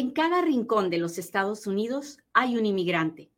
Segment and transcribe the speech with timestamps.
[0.00, 3.30] En cada rincón de los Estados Unidos hay un inmigrante.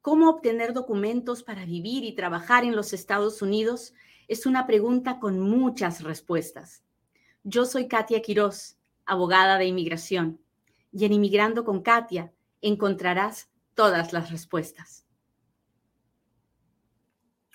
[0.00, 3.92] ¿Cómo obtener documentos para vivir y trabajar en los Estados Unidos?
[4.26, 6.82] Es una pregunta con muchas respuestas.
[7.44, 10.40] Yo soy Katia Quiroz, abogada de inmigración,
[10.92, 12.32] y en Inmigrando con Katia
[12.62, 15.04] encontrarás todas las respuestas.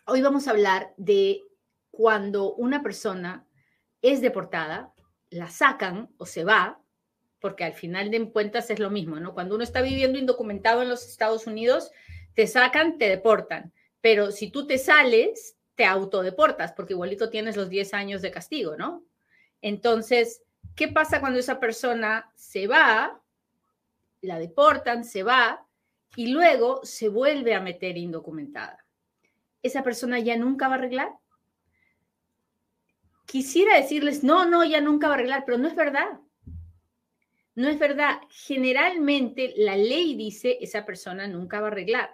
[0.06, 1.42] Hoy vamos a hablar de
[1.90, 3.48] cuando una persona
[4.04, 4.94] es deportada,
[5.32, 6.84] la sacan o se va,
[7.40, 9.34] porque al final de cuentas es lo mismo, ¿no?
[9.34, 11.92] Cuando uno está viviendo indocumentado en los Estados Unidos,
[12.34, 13.74] te sacan, te deportan.
[14.02, 18.76] Pero si tú te sales, te autodeportas, porque igualito tienes los 10 años de castigo,
[18.76, 19.04] ¿no?
[19.62, 20.42] Entonces,
[20.76, 23.22] ¿qué pasa cuando esa persona se va,
[24.22, 25.66] la deportan, se va
[26.16, 28.88] y luego se vuelve a meter indocumentada?
[29.68, 31.12] esa persona ya nunca va a arreglar?
[33.26, 36.20] Quisiera decirles, no, no, ya nunca va a arreglar, pero no es verdad.
[37.58, 38.20] No es verdad.
[38.30, 42.12] Generalmente la ley dice esa persona nunca va a arreglar,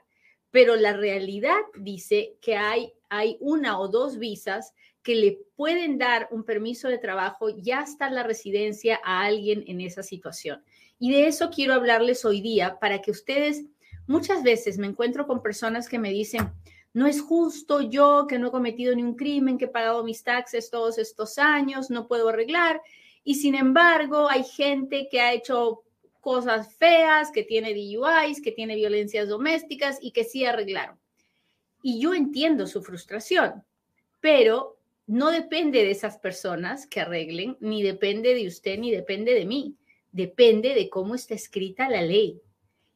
[0.51, 6.29] pero la realidad dice que hay, hay una o dos visas que le pueden dar
[6.31, 10.63] un permiso de trabajo ya hasta la residencia a alguien en esa situación.
[10.97, 13.65] Y de eso quiero hablarles hoy día para que ustedes,
[14.07, 16.53] muchas veces me encuentro con personas que me dicen,
[16.93, 20.23] no es justo yo que no he cometido ni un crimen, que he pagado mis
[20.23, 22.81] taxes todos estos años, no puedo arreglar.
[23.23, 25.83] Y sin embargo, hay gente que ha hecho
[26.19, 30.97] cosas feas, que tiene DUIs, que tiene violencias domésticas y que sí arreglaron.
[31.81, 33.63] Y yo entiendo su frustración,
[34.21, 39.45] pero no depende de esas personas que arreglen, ni depende de usted, ni depende de
[39.45, 39.75] mí.
[40.11, 42.39] Depende de cómo está escrita la ley.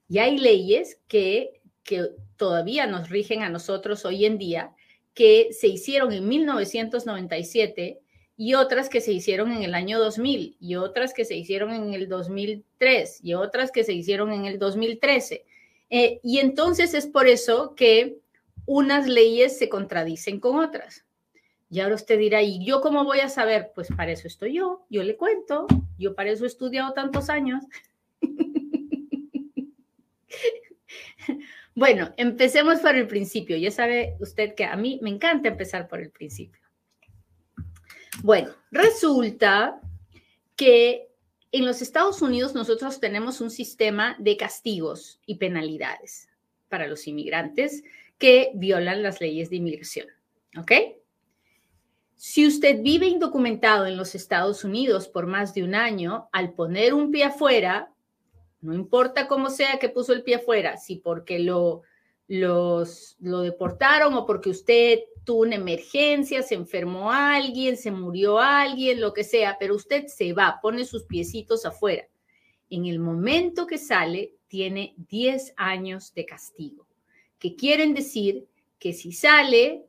[0.08, 4.75] Y hay leyes que que todavía nos rigen a nosotros hoy en día,
[5.16, 8.02] que se hicieron en 1997
[8.38, 11.95] y otras que se hicieron en el año 2000 y otras que se hicieron en
[11.95, 15.43] el 2003 y otras que se hicieron en el 2013.
[15.89, 18.19] Eh, y entonces es por eso que
[18.67, 21.03] unas leyes se contradicen con otras.
[21.70, 23.71] Y ahora usted dirá, ¿y yo cómo voy a saber?
[23.73, 25.65] Pues para eso estoy yo, yo le cuento,
[25.97, 27.64] yo para eso he estudiado tantos años.
[31.76, 33.55] Bueno, empecemos por el principio.
[33.55, 36.59] Ya sabe usted que a mí me encanta empezar por el principio.
[38.23, 39.80] Bueno, resulta
[40.55, 41.10] que
[41.52, 46.27] en los Estados Unidos nosotros tenemos un sistema de castigos y penalidades
[46.70, 47.83] para los inmigrantes
[48.17, 50.08] que violan las leyes de inmigración.
[50.58, 50.72] ¿Ok?
[52.16, 56.94] Si usted vive indocumentado en los Estados Unidos por más de un año, al poner
[56.94, 57.92] un pie afuera,
[58.61, 61.83] no importa cómo sea que puso el pie afuera, si porque lo,
[62.27, 68.99] los, lo deportaron o porque usted tuvo una emergencia, se enfermó alguien, se murió alguien,
[68.99, 72.08] lo que sea, pero usted se va, pone sus piecitos afuera.
[72.71, 76.88] En el momento que sale, tiene 10 años de castigo,
[77.38, 78.48] que quieren decir
[78.80, 79.86] que si sale,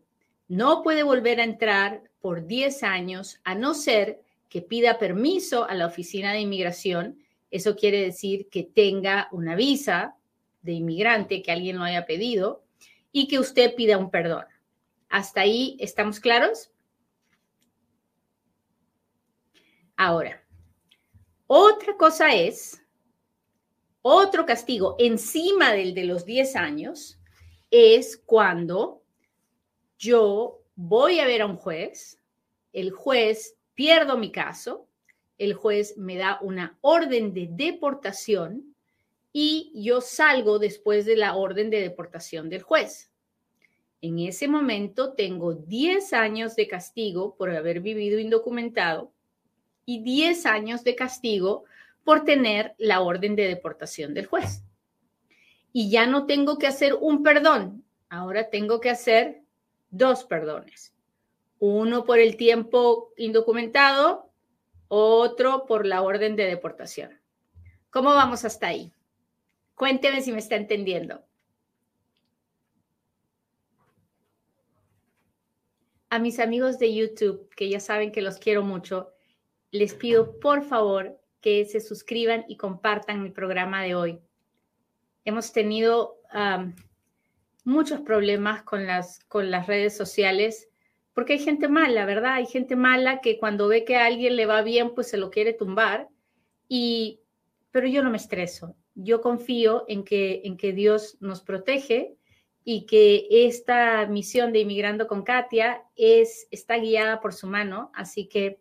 [0.49, 4.21] no puede volver a entrar por 10 años, a no ser
[4.51, 7.19] que pida permiso a la oficina de inmigración
[7.51, 10.17] eso quiere decir que tenga una visa
[10.63, 12.63] de inmigrante, que alguien lo haya pedido
[13.11, 14.45] y que usted pida un perdón.
[15.09, 16.71] ¿Hasta ahí estamos claros?
[19.97, 20.45] Ahora,
[21.47, 22.83] otra cosa es,
[24.03, 27.19] otro castigo encima del de los 10 años
[27.71, 29.03] es cuando
[29.99, 32.23] yo voy a ver a un juez,
[32.73, 34.89] el juez pierdo mi caso,
[35.39, 38.77] el juez me da una orden de deportación
[39.33, 43.08] y yo salgo después de la orden de deportación del juez.
[44.01, 49.13] En ese momento tengo 10 años de castigo por haber vivido indocumentado
[49.85, 51.65] y 10 años de castigo
[52.05, 54.63] por tener la orden de deportación del juez.
[55.73, 59.43] Y ya no tengo que hacer un perdón, ahora tengo que hacer
[59.91, 60.95] dos perdones.
[61.59, 64.31] Uno por el tiempo indocumentado
[64.89, 67.21] otro por la orden de deportación.
[67.91, 68.93] ¿Cómo vamos hasta ahí?
[69.75, 71.28] Cuénteme si me está entendiendo.
[76.11, 79.13] A mis amigos de YouTube, que ya saben que los quiero mucho,
[79.71, 84.21] les pido por favor que se suscriban y compartan el programa de hoy.
[85.25, 86.17] Hemos tenido
[87.65, 90.69] muchos problemas con las, con las redes sociales
[91.19, 92.35] porque hay gente mala, ¿verdad?
[92.35, 95.31] Hay gente mala que cuando ve que a alguien le va bien, pues se lo
[95.31, 96.09] quiere tumbar.
[96.69, 97.23] Y,
[97.73, 98.77] pero yo no me estreso.
[98.95, 102.17] Yo confío en que, en que Dios nos protege
[102.71, 107.91] y que esta misión de Inmigrando con Katia es, está guiada por su mano.
[107.95, 108.59] Así que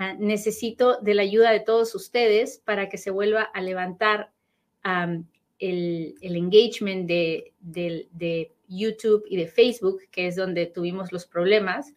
[0.00, 4.30] Ah, necesito de la ayuda de todos ustedes para que se vuelva a levantar
[5.58, 11.94] el, engagement de, de, YouTube y de Facebook, que es donde tuvimos los problemas.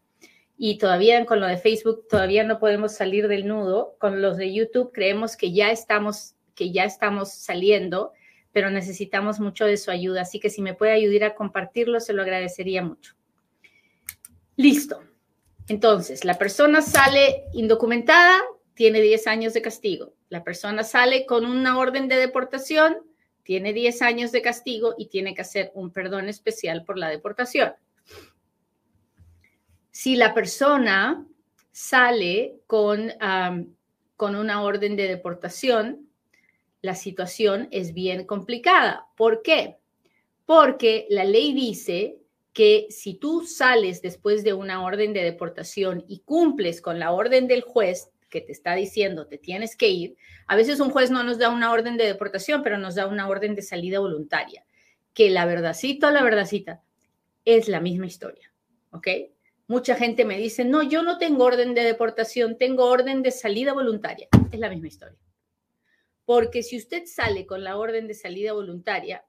[0.58, 3.96] Y todavía con lo de Facebook, todavía no podemos salir del nudo.
[4.00, 8.14] Con los de YouTube creemos que ya estamos, que ya estamos saliendo,
[8.52, 10.22] pero necesitamos mucho de su ayuda.
[10.22, 13.16] Así que si me puede ayudar a compartirlo, se lo agradecería mucho.
[14.56, 15.02] Listo.
[15.68, 18.42] Entonces, la persona sale indocumentada,
[18.74, 20.14] tiene 10 años de castigo.
[20.30, 22.98] La persona sale con una orden de deportación,
[23.44, 27.74] tiene 10 años de castigo y tiene que hacer un perdón especial por la deportación.
[29.92, 31.26] Si la persona
[31.72, 33.12] sale con,
[34.18, 36.11] con una orden de deportación,
[36.82, 39.08] la situación es bien complicada.
[39.16, 39.78] ¿Por qué?
[40.46, 42.18] Porque la ley dice
[42.54, 47.48] que si tú sales después de una orden de deportación y cumples con la orden
[47.48, 50.16] del juez que te está diciendo te tienes que ir,
[50.48, 53.28] a veces un juez no nos da una orden de deportación, pero nos da una
[53.28, 54.66] orden de salida voluntaria,
[55.14, 56.82] que la verdadcita, la verdadcita,
[57.46, 58.52] es la misma historia,
[58.92, 59.08] ¿ok?
[59.68, 63.72] Mucha gente me dice, no, yo no tengo orden de deportación, tengo orden de salida
[63.72, 64.28] voluntaria.
[64.52, 65.18] Es la misma historia.
[66.32, 69.26] Porque si usted sale con la orden de salida voluntaria,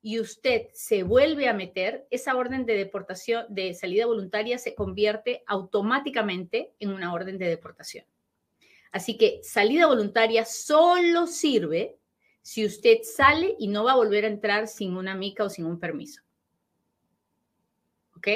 [0.00, 5.42] y usted se vuelve a meter, esa orden de deportación, de salida voluntaria, se convierte
[5.46, 8.06] automáticamente en una orden de deportación.
[8.90, 11.98] Así que salida voluntaria solo sirve
[12.40, 15.66] si usted sale y no va a volver a entrar sin una mica o sin
[15.66, 16.22] un permiso.
[18.16, 18.28] ¿Ok?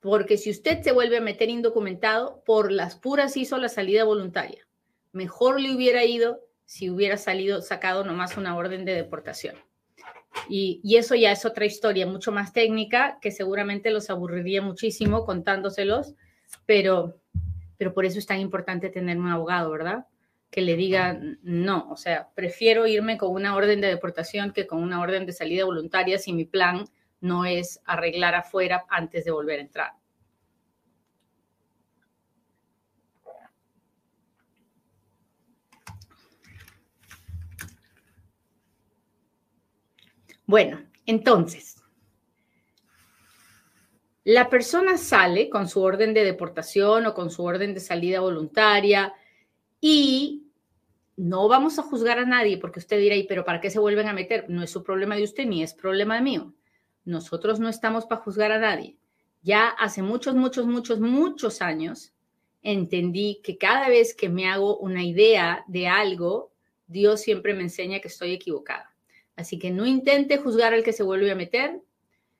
[0.00, 4.66] Porque si usted se vuelve a meter indocumentado, por las puras hizo la salida voluntaria.
[5.12, 9.56] Mejor le hubiera ido si hubiera salido, sacado nomás una orden de deportación.
[10.48, 16.14] Y, eso ya es otra historia, mucho más técnica, que seguramente los aburriría muchísimo contándoselos,
[16.66, 17.16] pero,
[17.78, 20.06] pero por eso es tan importante tener un abogado, ¿verdad?
[20.50, 24.82] Que le diga no, o sea, prefiero irme con una orden de deportación que con
[24.82, 26.84] una orden de salida voluntaria si mi plan
[27.20, 29.92] no es arreglar afuera antes de volver a entrar.
[40.46, 41.76] Bueno, entonces,
[44.22, 49.12] la persona sale con su orden de deportación o con su orden de salida voluntaria
[49.80, 50.46] y
[51.16, 54.12] no vamos a juzgar a nadie porque usted dirá, pero ¿para qué se vuelven a
[54.12, 54.46] meter?
[54.48, 56.54] No es su problema de usted ni es problema mío.
[57.04, 58.96] Nosotros no estamos para juzgar a nadie.
[59.42, 62.12] Ya hace muchos, muchos, muchos, muchos años
[62.62, 66.52] entendí que cada vez que me hago una idea de algo,
[66.88, 68.95] Dios siempre me enseña que estoy equivocada.
[69.36, 71.80] Así que no intente juzgar al que se vuelve a meter.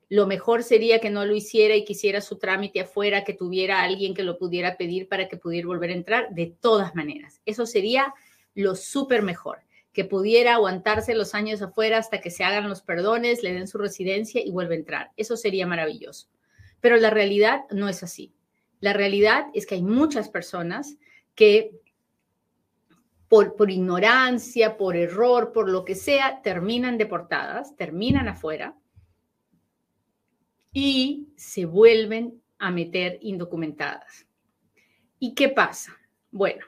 [0.09, 4.15] Lo mejor sería que no lo hiciera y quisiera su trámite afuera, que tuviera alguien
[4.15, 7.41] que lo pudiera pedir para que pudiera volver a entrar, de todas maneras.
[7.45, 8.15] Eso sería
[8.55, 9.59] lo súper mejor,
[9.93, 13.79] que pudiera aguantarse los años afuera hasta que se hagan los perdones, le den su
[13.79, 15.11] residencia y vuelva a entrar.
[15.17, 16.29] Eso sería maravilloso.
[16.81, 18.33] Pero la realidad no es así.
[18.81, 20.97] La realidad es que hay muchas personas
[21.35, 21.73] que
[23.29, 28.77] por, ignorancia, por error, por lo que sea, terminan deportadas, terminan afuera
[30.73, 34.27] y se vuelven a meter indocumentadas.
[35.19, 35.97] ¿Y qué pasa?
[36.31, 36.65] Bueno,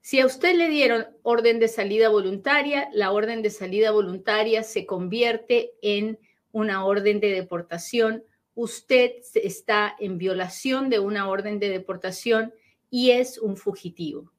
[0.00, 4.86] si a usted le dieron orden de salida voluntaria, la orden de salida voluntaria se
[4.86, 6.18] convierte en
[6.52, 8.24] una orden de deportación.
[8.54, 12.54] Usted está en violación de una orden de deportación
[12.88, 14.33] y es un fugitivo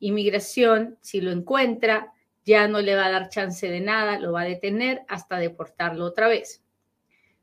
[0.00, 2.12] inmigración, si lo encuentra,
[2.44, 6.04] ya no le va a dar chance de nada, lo va a detener hasta deportarlo
[6.04, 6.62] otra vez.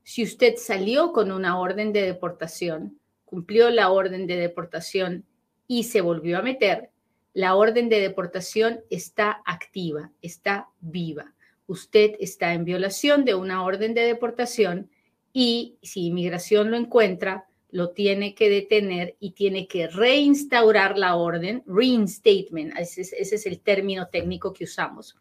[0.03, 5.25] Si usted salió con una orden de deportación, cumplió la orden de deportación
[5.67, 6.89] y se volvió a meter,
[7.33, 11.33] la orden de deportación está activa, está viva.
[11.67, 14.89] Usted está en violación de una orden de deportación
[15.33, 17.47] y si inmigración lo encuentra,
[17.77, 24.07] lo tiene que detener y tiene que reinstaurar la orden, reinstatement, ese es, el término
[24.07, 25.15] técnico que usamos,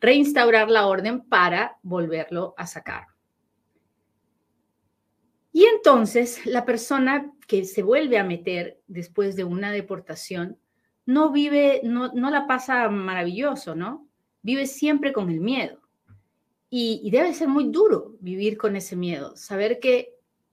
[0.00, 3.06] reinstaurar la orden para volverlo a sacar.
[5.52, 10.58] Y entonces la persona que se vuelve a meter después de una deportación
[11.06, 14.08] no vive, no, no la pasa maravilloso, ¿no?
[14.42, 15.78] Vive siempre con el miedo.
[16.68, 20.11] y debe ser muy duro vivir con ese miedo, saber que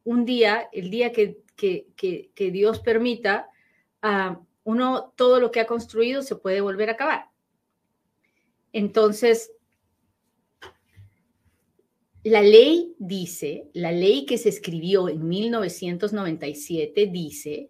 [0.10, 1.38] un día, el día que,
[2.36, 3.52] Dios permita,
[4.02, 7.26] ah, uno, todo lo que ha construido se puede volver a acabar.
[8.74, 9.52] Entonces,
[12.24, 17.70] la ley dice, la ley que se escribió en 1997 dice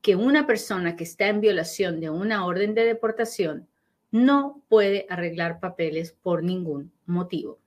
[0.00, 3.66] que una persona que está en violación de una orden de deportación
[4.12, 7.58] no puede arreglar papeles por ningún motivo.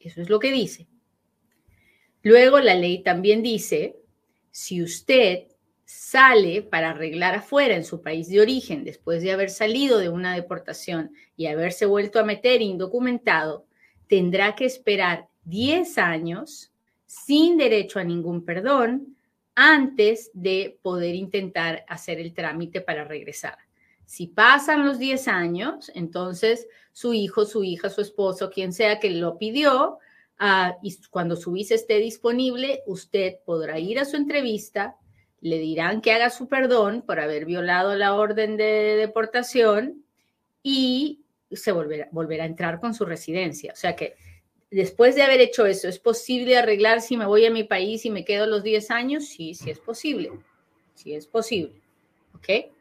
[0.00, 0.88] Eso es lo que dice.
[2.22, 3.96] Luego la ley también dice,
[4.50, 5.44] si usted
[5.84, 10.34] sale para arreglar afuera en su país de origen después de haber salido de una
[10.34, 13.66] deportación y haberse vuelto a meter indocumentado,
[14.06, 16.72] tendrá que esperar 10 años
[17.06, 19.16] sin derecho a ningún perdón
[19.54, 23.58] antes de poder intentar hacer el trámite para regresar.
[24.06, 29.10] Si pasan los 10 años, entonces su hijo, su hija, su esposo, quien sea que
[29.10, 29.98] lo pidió,
[30.42, 34.96] uh, y cuando su visa esté disponible, usted podrá ir a su entrevista,
[35.40, 40.04] le dirán que haga su perdón por haber violado la orden de deportación
[40.62, 41.20] y
[41.50, 43.72] se volverá, volverá a entrar con su residencia.
[43.72, 44.16] O sea que
[44.70, 48.10] después de haber hecho eso, ¿es posible arreglar si me voy a mi país y
[48.10, 49.26] me quedo los 10 años?
[49.26, 50.30] Sí, sí es posible.
[50.94, 51.80] Sí es posible.
[52.34, 52.72] ¿Ok?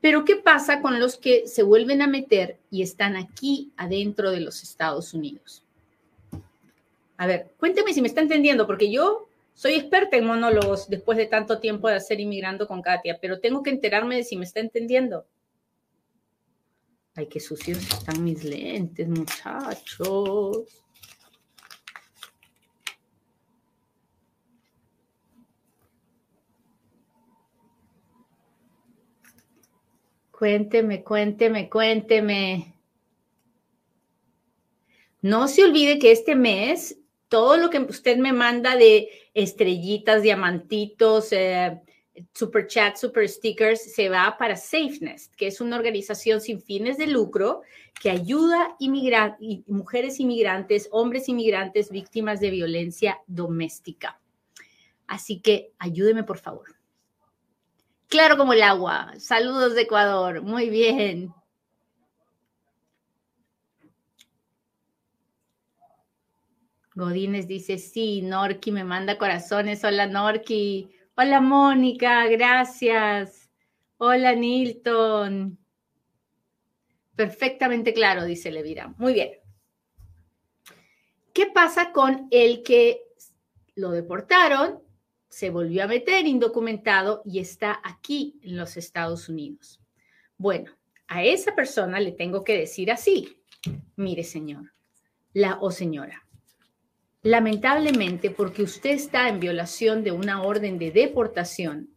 [0.00, 4.40] Pero ¿qué pasa con los que se vuelven a meter y están aquí adentro de
[4.40, 5.65] los Estados Unidos?
[7.18, 11.26] A ver, cuénteme si me está entendiendo, porque yo soy experta en monólogos después de
[11.26, 14.60] tanto tiempo de hacer inmigrando con Katia, pero tengo que enterarme de si me está
[14.60, 15.26] entendiendo.
[17.14, 20.84] Ay, qué sucios están mis lentes, muchachos.
[30.30, 32.74] Cuénteme, cuénteme, cuénteme.
[35.22, 41.32] No se olvide que este mes, todo lo que usted me manda de estrellitas, diamantitos,
[41.32, 41.80] eh,
[42.32, 47.06] super chat, super stickers, se va para SafeNest, que es una organización sin fines de
[47.06, 47.62] lucro
[48.00, 54.20] que ayuda a mujeres inmigrantes, hombres inmigrantes, víctimas de violencia doméstica.
[55.06, 56.76] Así que ayúdeme, por favor.
[58.08, 59.14] Claro como el agua.
[59.18, 60.42] Saludos de Ecuador.
[60.42, 61.32] Muy bien.
[66.96, 69.84] Godínez dice, sí, Norki me manda corazones.
[69.84, 70.90] Hola, Norki.
[71.14, 73.48] Hola, Mónica, gracias.
[73.98, 75.56] Hola, Nilton.
[77.14, 78.92] Perfectamente claro, dice Levira.
[78.98, 79.30] Muy bien.
[81.32, 83.02] ¿Qué pasa con el que
[83.76, 84.80] lo deportaron
[85.36, 89.82] se volvió a meter indocumentado y está aquí en los Estados Unidos.
[90.38, 90.72] Bueno,
[91.08, 93.42] a esa persona le tengo que decir así,
[93.96, 94.72] mire señor,
[95.34, 96.25] la o señora,
[97.26, 101.90] lamentablemente porque usted está en violación de una orden de deportación,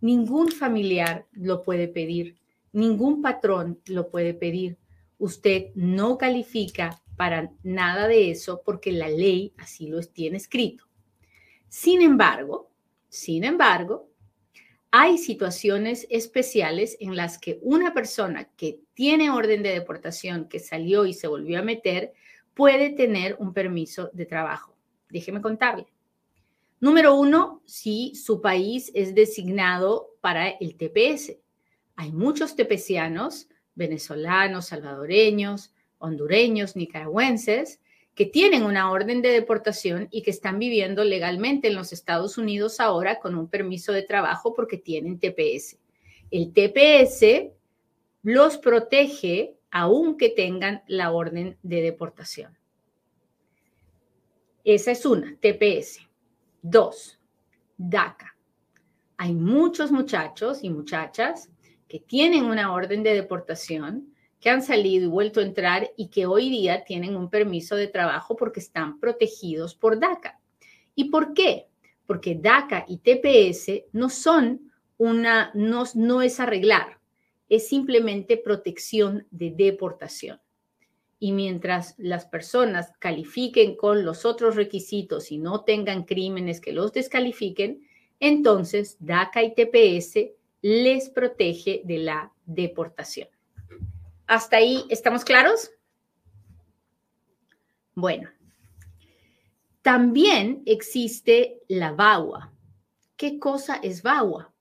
[0.00, 2.36] ningún familiar lo puede pedir,
[2.70, 4.78] ningún patrón lo puede pedir.
[5.18, 10.84] Usted no califica para nada de eso porque la ley así lo tiene escrito.
[11.68, 12.70] Sin embargo,
[13.08, 14.08] sin embargo,
[14.92, 21.06] hay situaciones especiales en las que una persona que tiene orden de deportación, que salió
[21.06, 22.12] y se volvió a meter,
[22.54, 24.75] puede tener un permiso de trabajo.
[25.08, 25.86] Déjeme contarle.
[26.80, 31.38] Número uno, si su país es designado para el TPS.
[31.96, 37.80] Hay muchos tepecianos, venezolanos, salvadoreños, hondureños, nicaragüenses,
[38.14, 42.80] que tienen una orden de deportación y que están viviendo legalmente en los Estados Unidos
[42.80, 45.78] ahora con un permiso de trabajo porque tienen TPS.
[46.30, 47.52] El TPS
[48.22, 52.56] los protege aunque tengan la orden de deportación.
[54.66, 56.00] Esa es una, TPS.
[56.60, 57.20] Dos,
[57.76, 58.36] DACA.
[59.16, 61.48] Hay muchos muchachos y muchachas
[61.86, 66.26] que tienen una orden de deportación que han salido y vuelto a entrar y que
[66.26, 70.40] hoy día tienen un permiso de trabajo porque están protegidos por DACA.
[70.96, 71.68] ¿Y por qué?
[72.04, 76.98] Porque DACA y TPS no son una, no, no es arreglar,
[77.48, 80.40] es simplemente protección de deportación.
[81.18, 86.92] Y mientras las personas califiquen con los otros requisitos y no tengan crímenes que los
[86.92, 87.86] descalifiquen,
[88.20, 90.30] entonces DACA y TPS
[90.62, 93.28] les protege de la deportación.
[94.26, 95.70] ¿Hasta ahí estamos claros?
[97.94, 98.28] Bueno,
[99.82, 102.52] también existe la VAWA.
[103.16, 104.52] ¿Qué cosa es VAWA?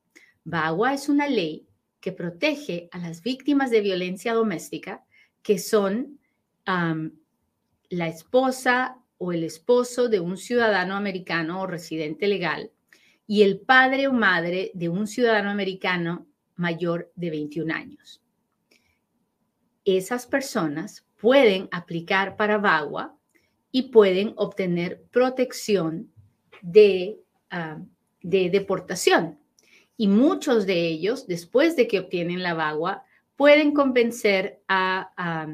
[0.44, 1.68] VAWA es una ley
[2.00, 5.04] que protege a las víctimas de violencia doméstica
[5.42, 6.20] que son
[6.66, 12.72] la esposa o el esposo de un ciudadano americano o residente legal
[13.28, 18.22] y el padre o madre de un ciudadano americano mayor de 21 años
[19.86, 23.16] esas personas pueden aplicar para VAWA
[23.72, 26.12] y pueden obtener protección
[26.62, 27.20] de,
[28.22, 29.40] de deportación.
[29.96, 33.04] Y muchos de ellos, después de que obtienen la bagua,
[33.38, 35.48] pueden convencer a,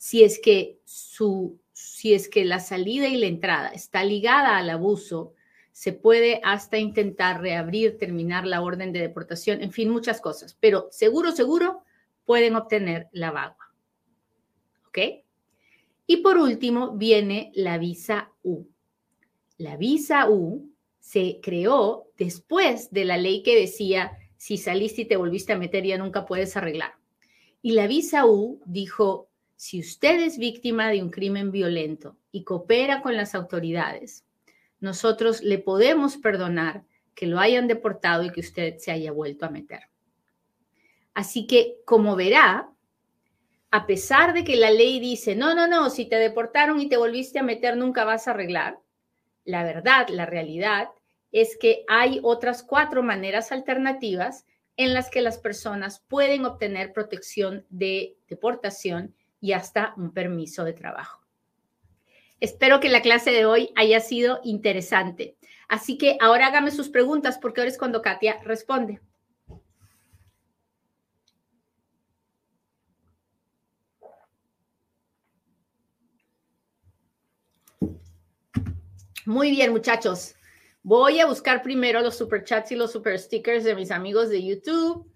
[0.00, 4.70] si es que su si es que la salida y la entrada está ligada al
[4.70, 5.34] abuso,
[5.72, 10.88] se puede hasta intentar reabrir, terminar la orden de deportación, en fin, muchas cosas, pero
[10.90, 11.82] seguro, seguro
[12.24, 13.74] pueden obtener la bagua.
[14.88, 14.98] ¿Ok?
[16.06, 18.66] Y por último viene la visa U.
[19.58, 25.16] La visa U se creó después de la ley que decía, si saliste y te
[25.16, 26.94] volviste a meter ya nunca puedes arreglar.
[27.60, 29.29] Y la visa U dijo,
[29.60, 34.24] si usted es víctima de un crimen violento y coopera con las autoridades,
[34.78, 39.50] nosotros le podemos perdonar que lo hayan deportado y que usted se haya vuelto a
[39.50, 39.80] meter.
[41.12, 42.72] Así que, como verá,
[43.70, 46.96] a pesar de que la ley dice, no, no, no, si te deportaron y te
[46.96, 48.78] volviste a meter, nunca vas a arreglar,
[49.44, 50.88] la verdad, la realidad
[51.32, 54.46] es que hay otras cuatro maneras alternativas
[54.78, 60.72] en las que las personas pueden obtener protección de deportación y hasta un permiso de
[60.72, 61.20] trabajo.
[62.40, 65.36] Espero que la clase de hoy haya sido interesante.
[65.68, 69.00] Así que ahora hágame sus preguntas porque ahora es cuando Katia responde.
[79.26, 80.34] Muy bien, muchachos.
[80.82, 85.06] Voy a buscar primero los superchats y los super stickers de mis amigos de YouTube.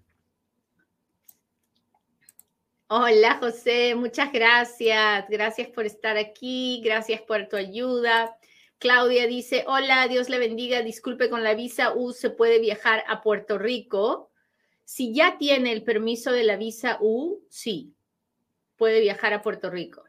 [2.87, 5.25] Hola José, muchas gracias.
[5.27, 8.37] Gracias por estar aquí, gracias por tu ayuda.
[8.77, 13.23] Claudia dice, hola, Dios le bendiga, disculpe con la visa U, ¿se puede viajar a
[13.23, 14.29] Puerto Rico?
[14.83, 17.95] Si ya tiene el permiso de la visa U, sí,
[18.75, 20.03] puede viajar a Puerto Rico.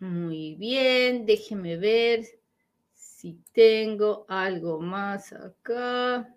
[0.00, 2.26] Muy bien, déjeme ver
[2.92, 6.28] si tengo algo más acá.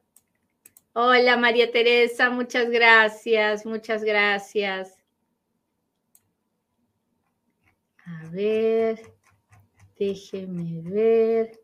[1.00, 4.98] Hola María Teresa, muchas gracias, muchas gracias.
[8.03, 9.14] A ver,
[10.00, 11.62] déjeme ver.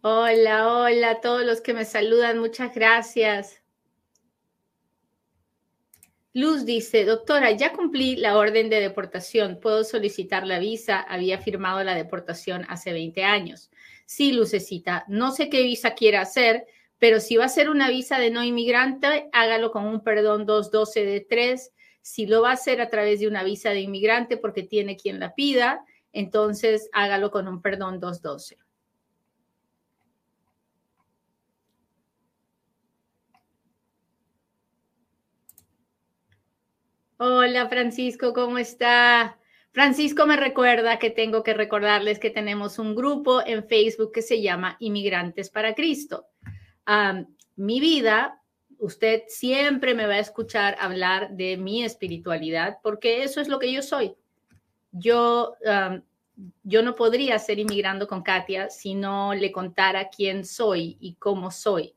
[0.00, 3.63] Hola, hola a todos los que me saludan, muchas gracias.
[6.36, 11.84] Luz dice, doctora, ya cumplí la orden de deportación, puedo solicitar la visa, había firmado
[11.84, 13.70] la deportación hace 20 años.
[14.04, 16.66] Sí, Lucecita, no sé qué visa quiera hacer,
[16.98, 21.04] pero si va a ser una visa de no inmigrante, hágalo con un perdón 212
[21.04, 21.72] de 3.
[22.02, 25.20] Si lo va a hacer a través de una visa de inmigrante porque tiene quien
[25.20, 28.63] la pida, entonces hágalo con un perdón 212.
[37.16, 39.38] Hola Francisco, ¿cómo está?
[39.70, 44.42] Francisco me recuerda que tengo que recordarles que tenemos un grupo en Facebook que se
[44.42, 46.26] llama Inmigrantes para Cristo.
[47.54, 48.42] mi vida,
[48.78, 53.72] usted siempre me va a escuchar hablar de mi espiritualidad porque eso es lo que
[53.72, 54.16] yo soy.
[54.90, 55.54] Yo,
[56.64, 61.52] yo no podría ser inmigrando con Katia si no le contara quién soy y cómo
[61.52, 61.94] soy.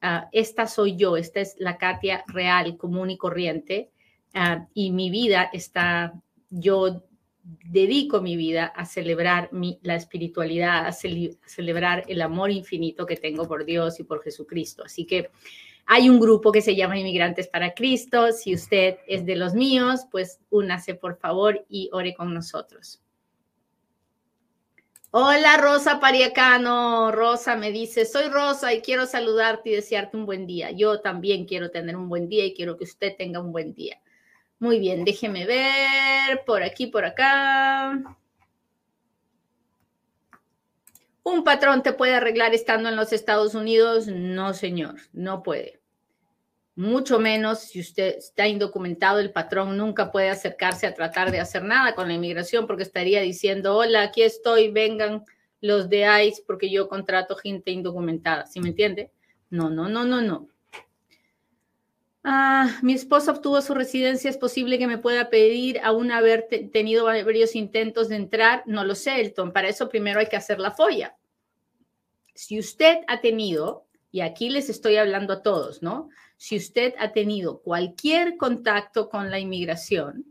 [0.00, 3.90] Ah, esta soy yo, esta es la Katia real, común y corriente
[4.34, 6.12] Ah, y mi vida está,
[6.50, 7.04] yo
[7.42, 9.50] dedico mi vida a celebrar
[9.82, 14.84] la espiritualidad, a, celebrar el amor infinito que tengo por Dios y por Jesucristo.
[14.84, 15.30] Así que
[15.86, 18.32] hay un grupo que se llama Inmigrantes para Cristo.
[18.32, 23.02] Si usted es de los míos, pues únase por favor y ore con nosotros.
[25.12, 27.10] Hola Rosa Pariacano.
[27.10, 30.70] Rosa me dice, soy Rosa y quiero saludarte y desearte un buen día.
[30.70, 34.00] Yo también quiero tener un buen día y quiero que usted tenga un buen día.
[34.60, 37.98] Muy bien, déjeme ver por aquí, por acá.
[41.22, 44.06] ¿Un patrón te puede arreglar estando en los Estados Unidos?
[44.06, 45.80] No, señor, no puede.
[46.76, 51.62] Mucho menos si usted está indocumentado, el patrón nunca puede acercarse a tratar de hacer
[51.64, 55.24] nada con la inmigración porque estaría diciendo, hola, aquí estoy, vengan
[55.62, 58.46] los de ICE porque yo contrato gente indocumentada.
[58.46, 59.10] ¿Sí me entiende?
[59.48, 60.48] No, no, no, no, no.
[62.22, 67.06] Ah, mi esposa obtuvo su residencia, es posible que me pueda pedir aún haber tenido
[67.06, 68.62] varios intentos de entrar.
[68.66, 69.52] No lo sé, Elton.
[69.52, 71.16] Para eso primero hay que hacer la folla.
[72.34, 76.10] Si usted ha tenido, y aquí les estoy hablando a todos, ¿no?
[76.36, 80.26] Si usted ha tenido cualquier contacto con la inmigración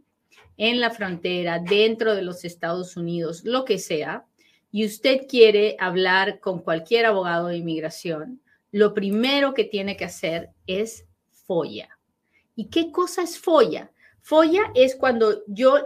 [0.57, 4.25] en la frontera, dentro de los Estados Unidos, lo que sea,
[4.71, 10.51] y usted quiere hablar con cualquier abogado de inmigración, lo primero que tiene que hacer
[10.67, 11.05] es
[11.49, 11.89] folla.
[12.55, 13.91] ¿Y qué cosa es folla?
[14.21, 15.79] Folla es cuando yo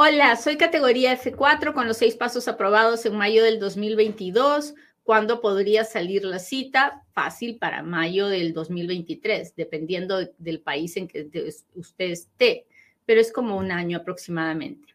[0.05, 4.73] Hola, soy categoría F4 con los seis pasos aprobados en mayo del 2022.
[5.01, 7.05] ¿Cuándo podría salir la cita?
[7.13, 11.29] Fácil para mayo del 2023, dependiendo del país en que
[11.75, 12.67] usted esté,
[13.05, 14.93] pero es como un año aproximadamente.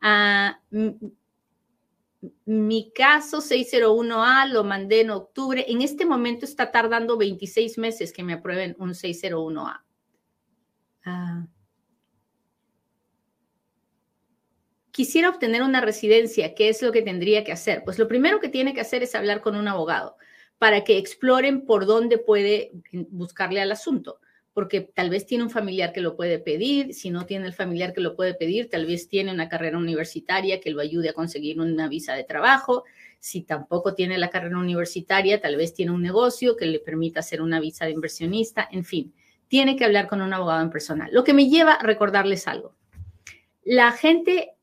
[0.00, 0.58] Ah,
[2.46, 5.66] mi caso 601A lo mandé en octubre.
[5.68, 9.82] En este momento está tardando 26 meses que me aprueben un 601A.
[11.04, 11.46] Ah,
[14.94, 17.82] quisiera obtener una residencia, ¿qué es lo que tendría que hacer?
[17.84, 20.16] Pues lo primero que tiene que hacer es hablar con un abogado
[20.56, 22.70] para que exploren por dónde puede
[23.10, 24.20] buscarle al asunto,
[24.52, 27.92] porque tal vez tiene un familiar que lo puede pedir, si no tiene el familiar
[27.92, 31.60] que lo puede pedir, tal vez tiene una carrera universitaria que lo ayude a conseguir
[31.60, 32.84] una visa de trabajo,
[33.18, 37.42] si tampoco tiene la carrera universitaria, tal vez tiene un negocio que le permita hacer
[37.42, 39.12] una visa de inversionista, en fin,
[39.48, 41.08] tiene que hablar con un abogado en persona.
[41.10, 42.76] Lo que me lleva a recordarles algo.
[43.64, 44.53] La gente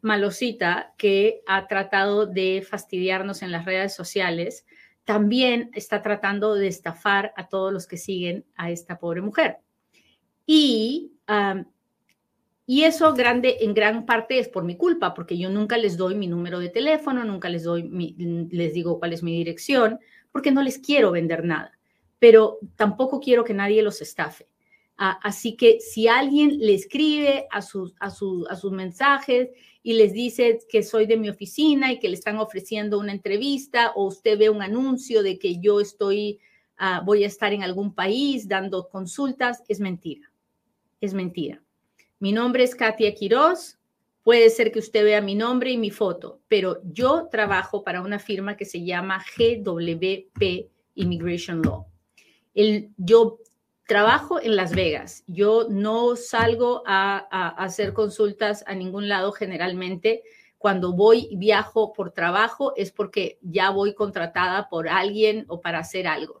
[0.00, 4.66] malosita que ha tratado de fastidiarnos en las redes sociales,
[5.04, 9.58] también está tratando de estafar a todos los que siguen a esta pobre mujer.
[10.46, 11.12] Y,
[12.66, 16.14] y eso grande, en gran parte es por mi culpa, porque yo nunca les doy
[16.14, 17.82] mi número de teléfono, nunca les, doy
[18.50, 20.00] les digo cuál es mi dirección,
[20.32, 21.78] porque no les quiero vender nada,
[22.18, 24.48] pero tampoco quiero que nadie los estafe.
[24.96, 29.50] Así que si alguien le escribe a sus, a, a sus mensajes
[29.82, 33.92] y les dice que soy de mi oficina y que le están ofreciendo una entrevista
[33.96, 36.38] o usted ve un anuncio de que yo estoy,
[36.78, 40.30] ah, voy a estar en algún país dando consultas, es mentira.
[41.00, 41.60] Es mentira.
[42.20, 43.78] Mi nombre es Katia Quiroz.
[44.22, 48.18] Puede ser que usted vea mi nombre y mi foto, pero yo trabajo para una
[48.18, 51.84] firma que se llama GWP Immigration Law.
[52.54, 53.40] El, yo
[53.86, 55.22] trabajo en Las Vegas.
[55.26, 57.18] Yo no salgo a,
[57.62, 60.22] hacer consultas a ningún lado generalmente.
[60.58, 65.80] Cuando voy y viajo por trabajo es porque ya voy contratada por alguien o para
[65.80, 66.40] hacer algo.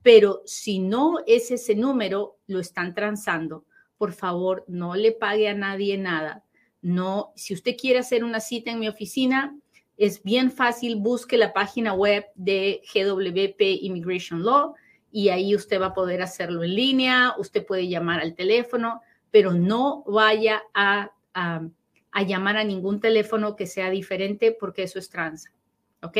[0.00, 3.64] Pero si no es ese número, lo están transando.
[3.98, 6.44] Por favor, no le pague a nadie nada.
[6.82, 9.58] No, si usted quiere hacer una cita en mi oficina,
[9.96, 14.76] es bien fácil, busque la página web de GWP Immigration Law
[15.10, 19.00] y ahí usted va a poder hacerlo en línea, usted puede llamar al teléfono,
[19.32, 21.68] pero no vaya a, a
[22.14, 25.50] a llamar a ningún teléfono que sea diferente porque eso es tranza.
[26.00, 26.16] ¿Ok?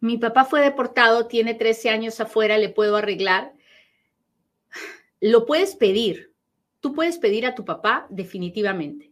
[0.00, 3.54] Mi papá fue deportado, tiene 13 años afuera, le puedo arreglar.
[5.18, 6.34] Lo puedes pedir.
[6.80, 9.10] Tú puedes pedir a tu papá definitivamente,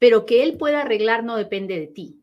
[0.00, 2.20] pero que él pueda arreglar no depende de ti.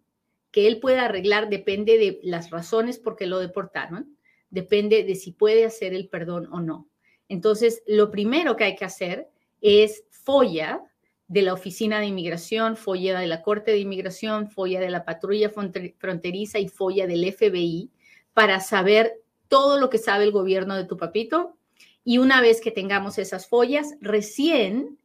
[0.52, 4.18] Que él pueda arreglar depende de las razones por qué lo deportaron,
[4.50, 6.90] depende de si puede hacer el perdón o no.
[7.30, 9.31] Entonces, lo primero que hay que hacer
[9.62, 10.84] es folla
[11.28, 15.50] de la Oficina de Inmigración, folla de la Corte de Inmigración, folla de la Patrulla
[15.50, 17.90] Fronteriza y folla del FBI
[18.34, 21.56] para saber todo lo que sabe el gobierno de tu papito.
[22.04, 24.98] Y una vez que tengamos esas follas, recién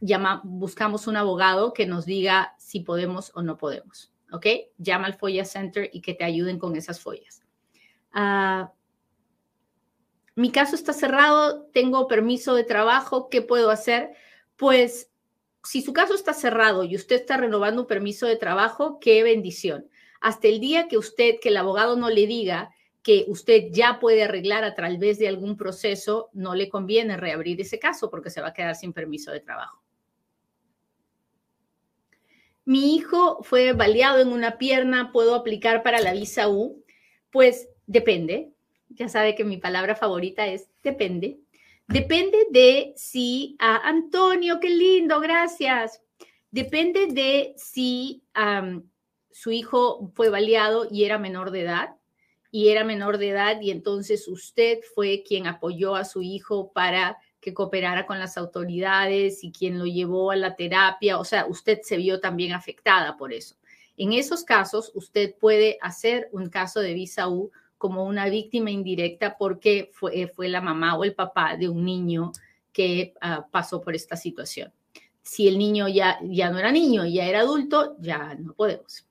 [0.00, 4.12] llama, buscamos un abogado que nos diga si podemos o no podemos.
[4.32, 4.46] ¿Ok?
[4.78, 7.42] Llama al FOIA Center y que te ayuden con esas follas.
[8.12, 8.72] Ah,
[10.34, 14.12] mi caso está cerrado, tengo permiso de trabajo, ¿qué puedo hacer?
[14.56, 15.10] Pues
[15.64, 19.88] si su caso está cerrado y usted está renovando un permiso de trabajo, qué bendición.
[20.20, 22.70] Hasta el día que usted, que el abogado no le diga
[23.02, 27.78] que usted ya puede arreglar a través de algún proceso, no le conviene reabrir ese
[27.78, 29.82] caso porque se va a quedar sin permiso de trabajo.
[32.64, 36.84] Mi hijo fue baleado en una pierna, ¿puedo aplicar para la visa U?
[37.32, 38.52] Pues depende.
[38.94, 41.38] Ya sabe que mi palabra favorita es depende.
[41.88, 46.02] Depende de si, a Antonio, qué lindo, gracias.
[46.50, 48.22] Depende de si
[49.30, 51.96] su hijo fue baleado y era menor de edad
[52.50, 57.18] y era menor de edad y entonces usted fue quien apoyó a su hijo para
[57.40, 61.80] que cooperara con las autoridades y quien lo llevó a la terapia, o sea, usted
[61.82, 63.56] se vio también afectada por eso.
[63.96, 67.50] En esos casos, usted puede hacer un caso de visa U
[67.82, 72.30] como una víctima indirecta porque fue, fue la mamá o el papá de un niño
[72.72, 74.72] que ah, pasó por esta situación.
[75.20, 79.04] Si el niño ya, ya no era niño, ya era adulto, ya no podemos.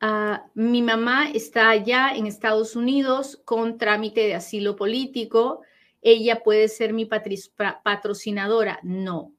[0.00, 5.62] Ah, mi mamá está allá en Estados Unidos con trámite de asilo político.
[6.00, 8.78] Ella puede ser mi patrocinadora.
[8.84, 9.32] No.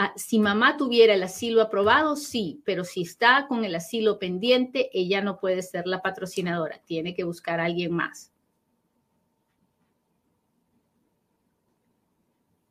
[0.00, 4.90] Ah, si mamá tuviera el asilo aprobado, sí, pero si está con el asilo pendiente,
[4.92, 6.80] ella no puede ser la patrocinadora.
[6.86, 8.32] Tiene que buscar a alguien más.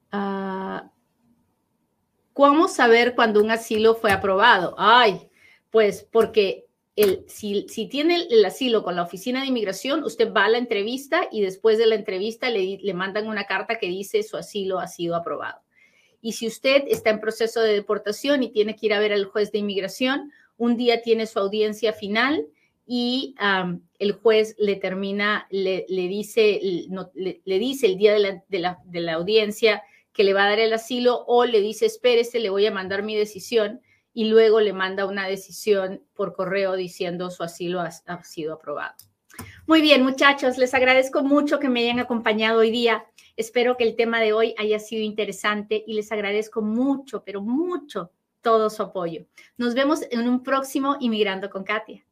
[0.10, 0.90] Ah,
[2.32, 4.74] ¿Cómo saber cuando un asilo fue aprobado?
[4.78, 5.30] Ay,
[5.70, 6.68] pues porque
[7.28, 11.42] si, tiene el, asilo con la oficina de inmigración, usted va a la entrevista y
[11.42, 15.67] después de la entrevista le mandan una carta que dice su asilo ha sido aprobado.
[16.28, 19.24] Y si usted está en proceso de deportación y tiene que ir a ver al
[19.24, 22.46] juez de inmigración, un día tiene su audiencia final
[22.86, 23.34] y
[23.98, 26.60] el juez le termina, le, dice,
[27.14, 31.46] le, dice el día de la, audiencia que le va a dar el asilo o
[31.46, 33.80] le dice, espérese, le voy a mandar mi decisión
[34.14, 38.96] y luego le manda una decisión por correo diciendo su asilo ha, sido aprobado.
[39.66, 43.06] Muy bien, muchachos, les agradezco mucho que me hayan acompañado hoy día.
[43.38, 48.12] Espero que el tema de hoy haya sido interesante y les agradezco mucho, pero mucho
[48.42, 49.28] todo su apoyo.
[49.58, 52.04] Nos vemos en un próximo Inmigrando con Katia.